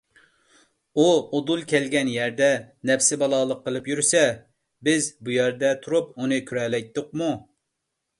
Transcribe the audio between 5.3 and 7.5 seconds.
يەردە تۇرۇپ ئۇنى كۆرەلەيتتۇقمۇ؟